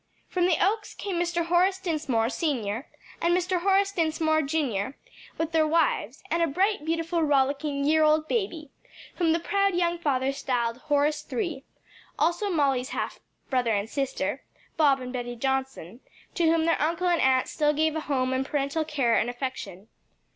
[0.29, 1.45] From the Oaks came Mr.
[1.45, 2.87] Horace Dinsmore, Sr.,
[3.21, 3.61] and Mr.
[3.61, 4.95] Horace Dinsmore, Jr.,
[5.37, 8.69] with their wives and a bright, beautiful, rollicking year old boy,
[9.17, 11.63] whom the proud young father styled Horace III.;
[12.17, 13.19] also Molly's half
[13.51, 14.41] brother and sister,
[14.75, 15.99] Bob and Betty Johnson,
[16.33, 19.87] to whom their uncle and aunt still gave a home and parental care and affection.